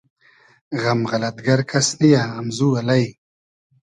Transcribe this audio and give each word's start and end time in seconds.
غئم 0.81 0.99
غئلئد 1.09 1.37
گئر 1.45 1.61
کئس 1.69 1.87
نییۂ 1.99 2.21
امزو 2.39 2.67
الݷ 2.79 3.03